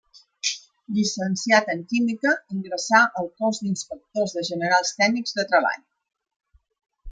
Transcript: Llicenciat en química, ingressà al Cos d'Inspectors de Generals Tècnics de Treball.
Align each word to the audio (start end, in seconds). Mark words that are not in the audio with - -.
Llicenciat 0.95 1.69
en 1.73 1.83
química, 1.91 2.31
ingressà 2.55 3.03
al 3.21 3.29
Cos 3.43 3.61
d'Inspectors 3.67 4.35
de 4.39 4.45
Generals 4.51 4.97
Tècnics 5.03 5.41
de 5.41 5.49
Treball. 5.53 5.81